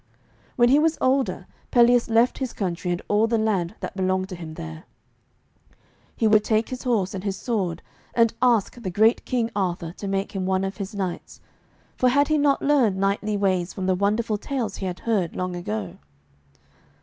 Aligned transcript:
When 0.55 0.69
he 0.69 0.79
was 0.79 0.97
older 0.99 1.45
Pelleas 1.69 2.09
left 2.09 2.39
his 2.39 2.53
country 2.53 2.89
and 2.89 3.03
all 3.07 3.27
the 3.27 3.37
land 3.37 3.75
that 3.81 3.95
belonged 3.95 4.29
to 4.29 4.35
him 4.35 4.55
there. 4.55 4.85
He 6.15 6.25
would 6.27 6.43
take 6.43 6.69
his 6.69 6.81
horse 6.81 7.13
and 7.13 7.23
his 7.23 7.37
sword 7.37 7.83
and 8.15 8.33
ask 8.41 8.81
the 8.81 8.89
great 8.89 9.23
King 9.25 9.51
Arthur 9.55 9.93
to 9.97 10.07
make 10.07 10.31
him 10.31 10.47
one 10.47 10.63
of 10.63 10.77
his 10.77 10.95
knights, 10.95 11.39
for 11.97 12.09
had 12.09 12.29
he 12.29 12.39
not 12.39 12.63
learned 12.63 12.97
knightly 12.97 13.37
ways 13.37 13.73
from 13.73 13.85
the 13.85 13.93
wonderful 13.93 14.39
tales 14.39 14.77
he 14.77 14.87
had 14.87 15.01
heard 15.01 15.35
long 15.35 15.55
ago? 15.55 15.99